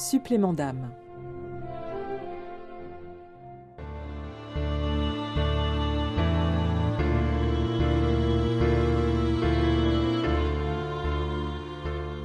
[0.00, 0.88] Supplément d'âme.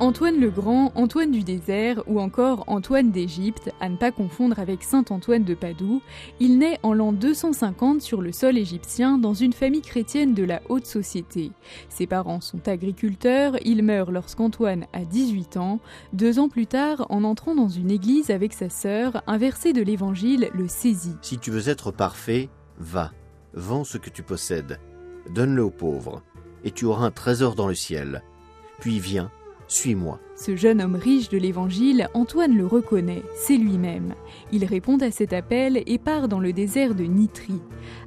[0.06, 4.84] Antoine le Grand, Antoine du désert ou encore Antoine d'Égypte, à ne pas confondre avec
[4.84, 6.00] Saint Antoine de Padoue,
[6.40, 10.62] il naît en l'an 250 sur le sol égyptien dans une famille chrétienne de la
[10.70, 11.52] haute société.
[11.90, 15.80] Ses parents sont agriculteurs, il meurt lorsqu'Antoine a 18 ans.
[16.14, 19.82] Deux ans plus tard, en entrant dans une église avec sa sœur, un verset de
[19.82, 21.18] l'évangile le saisit.
[21.24, 23.12] Si tu veux être parfait, va,
[23.56, 24.80] vends ce que tu possèdes,
[25.34, 26.22] donne-le aux pauvres,
[26.64, 28.22] et tu auras un trésor dans le ciel.
[28.80, 29.32] Puis viens,
[29.68, 30.20] suis-moi.
[30.36, 34.14] Ce jeune homme riche de l'Évangile, Antoine le reconnaît, c'est lui-même.
[34.52, 37.62] Il répond à cet appel et part dans le désert de Nitrie.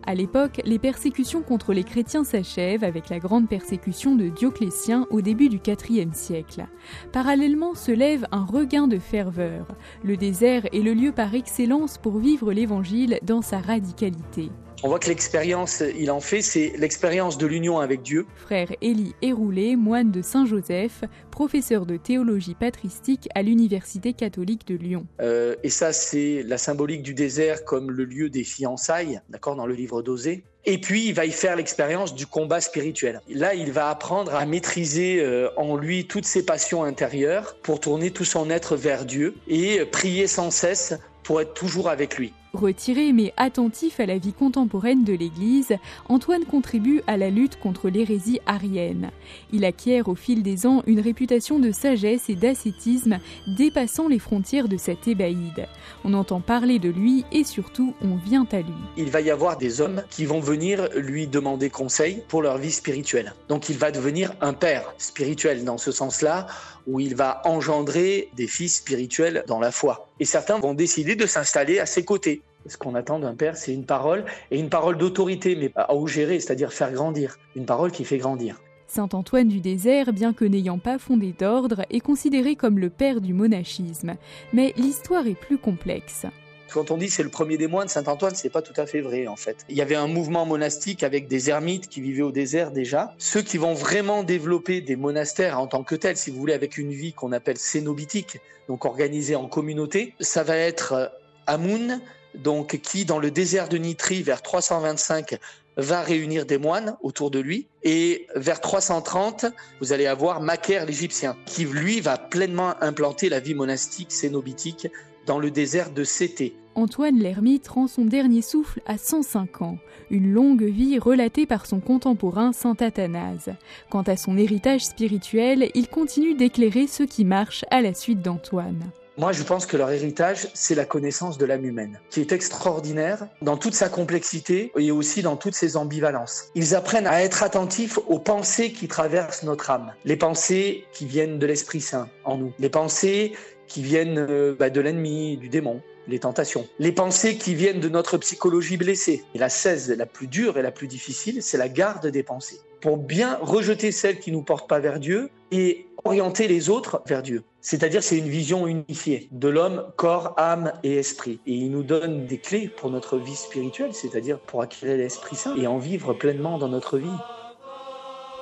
[0.07, 5.21] À l'époque, les persécutions contre les chrétiens s'achèvent avec la grande persécution de Dioclétien au
[5.21, 5.59] début du
[5.89, 6.67] IVe siècle.
[7.13, 9.67] Parallèlement se lève un regain de ferveur.
[10.05, 14.51] Le désert est le lieu par excellence pour vivre l'Évangile dans sa radicalité.
[14.85, 18.27] On voit que l'expérience il en fait, c'est l'expérience de l'union avec Dieu.
[18.37, 25.07] Frère Élie Héroulé, moine de Saint-Joseph, professeur de théologie patristique à l'Université catholique de Lyon.
[25.21, 29.67] Euh, et ça, c'est la symbolique du désert comme le lieu des fiançailles, d'accord, dans
[29.67, 30.45] le livre d'Osée.
[30.65, 33.21] Et puis, il va y faire l'expérience du combat spirituel.
[33.29, 38.13] Là, il va apprendre à maîtriser euh, en lui toutes ses passions intérieures pour tourner
[38.13, 42.33] tout son être vers Dieu et prier sans cesse pour être toujours avec lui.
[42.55, 45.77] Retiré mais attentif à la vie contemporaine de l'Église,
[46.09, 49.11] Antoine contribue à la lutte contre l'hérésie arienne.
[49.53, 54.69] Il acquiert au fil des ans une réputation de sagesse et d'ascétisme dépassant les frontières
[54.69, 55.67] de cet ébaïde.
[56.05, 58.73] On entend parler de lui et surtout on vient à lui.
[58.97, 62.73] Il va y avoir des hommes qui vont venir lui demander conseil pour leur vie
[62.73, 63.35] spirituelle.
[63.49, 66.47] Donc il va devenir un père spirituel dans ce sens-là
[66.87, 70.09] où il va engendrer des fils spirituels dans la foi.
[70.21, 72.38] Et certains vont décider de s'installer à ses côtés.
[72.69, 76.39] Ce qu'on attend d'un père, c'est une parole, et une parole d'autorité, mais à gérer,
[76.39, 77.39] c'est-à-dire faire grandir.
[77.57, 78.61] Une parole qui fait grandir.
[78.87, 83.21] Saint Antoine du désert, bien que n'ayant pas fondé d'ordre, est considéré comme le père
[83.21, 84.17] du monachisme.
[84.53, 86.27] Mais l'histoire est plus complexe.
[86.73, 89.01] Quand on dit c'est le premier des moines, Saint Antoine, c'est pas tout à fait
[89.01, 89.65] vrai en fait.
[89.71, 93.15] Il y avait un mouvement monastique avec des ermites qui vivaient au désert déjà.
[93.17, 96.77] Ceux qui vont vraiment développer des monastères en tant que tels, si vous voulez, avec
[96.77, 98.39] une vie qu'on appelle cénobitique,
[98.69, 101.07] donc organisée en communauté, ça va être euh,
[101.47, 102.01] Amun,
[102.35, 105.39] donc qui dans le désert de Nitrie vers 325
[105.77, 109.47] va réunir des moines autour de lui et vers 330
[109.81, 114.89] vous allez avoir Macaire l'Égyptien qui lui va pleinement implanter la vie monastique cénobitique
[115.27, 116.57] dans le désert de Cété.
[116.75, 119.79] Antoine l'ermite rend son dernier souffle à 105 ans,
[120.11, 123.51] une longue vie relatée par son contemporain saint Athanase.
[123.91, 128.93] Quant à son héritage spirituel, il continue d'éclairer ceux qui marchent à la suite d'Antoine.
[129.19, 133.27] Moi, je pense que leur héritage, c'est la connaissance de l'âme humaine, qui est extraordinaire
[133.43, 136.53] dans toute sa complexité et aussi dans toutes ses ambivalences.
[136.55, 141.41] Ils apprennent à être attentifs aux pensées qui traversent notre âme, les pensées qui viennent
[141.41, 143.33] de l'Esprit Saint en nous, les pensées
[143.67, 146.69] qui viennent euh, bah, de l'ennemi, du démon, les tentations.
[146.79, 149.25] Les pensées qui viennent de notre psychologie blessée.
[149.35, 152.61] Et la 16, la plus dure et la plus difficile, c'est la garde des pensées.
[152.81, 157.23] Pour bien rejeter celles qui nous portent pas vers Dieu et orienter les autres vers
[157.23, 157.43] Dieu.
[157.61, 161.41] C'est-à-dire c'est une vision unifiée de l'homme, corps, âme et esprit.
[161.47, 165.57] Et il nous donne des clés pour notre vie spirituelle, c'est-à-dire pour acquérir l'Esprit Saint
[165.57, 167.09] et en vivre pleinement dans notre vie.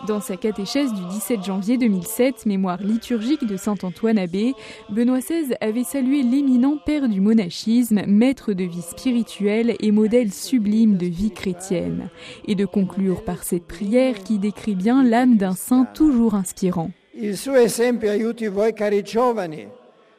[0.04, 4.54] Dans sa catéchèse du 17 janvier 2007, mémoire liturgique de saint Antoine Abbé,
[4.90, 10.96] Benoît XVI avait salué l'éminent père du monachisme, maître de vie spirituelle et modèle sublime
[10.96, 12.08] de vie chrétienne,
[12.46, 16.90] et de conclure par cette prière qui décrit bien l'âme d'un saint toujours inspirant.
[17.14, 19.66] Il suo esempio aiuti voi cari giovani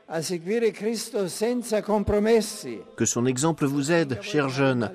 [0.10, 2.80] a seguire Cristo senza compromessi.
[2.96, 4.90] Que son exemple vous aide, chers jeunes,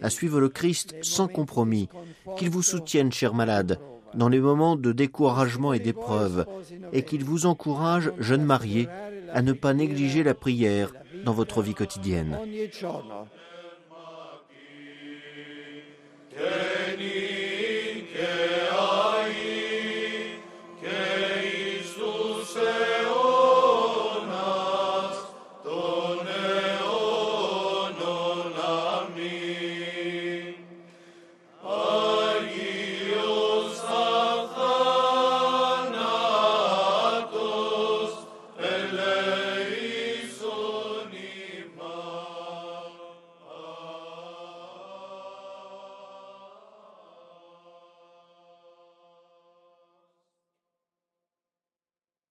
[0.00, 1.88] à suivre le Christ sans compromis.
[2.36, 3.78] Qu'il vous soutienne, chers malades,
[4.16, 6.46] dans les moments de découragement et d'épreuve,
[6.92, 8.88] et qu'il vous encourage, jeunes mariés,
[9.32, 10.92] à ne pas négliger la prière
[11.24, 12.38] dans votre vie quotidienne.